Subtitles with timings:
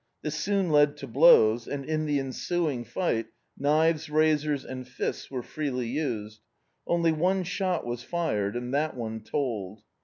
[0.23, 5.43] This soon led to blows and in the ensuing fi^t, knives, razors and fists were
[5.43, 6.41] freely used.
[6.87, 9.83] Only one shot was fired, and that one told.